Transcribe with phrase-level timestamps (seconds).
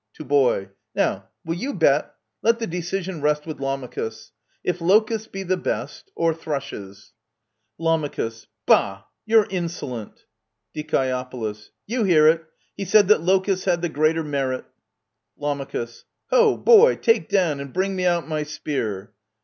[0.15, 4.31] (To Boy) Now, will you bet?— let the decision rest With Lamachus—
[4.63, 7.13] if locusts be the best— Or thrushes.
[7.77, 8.09] Lam.
[8.65, 9.03] Bah!
[9.27, 10.25] You're insolent!
[10.73, 11.27] Die.
[11.85, 12.43] You hear it!
[12.75, 14.65] He said that locusts had the greater merit!
[15.05, 15.63] * Lam.
[16.31, 16.57] Ho!
[16.57, 19.13] boy, take down, and bring me out, my spear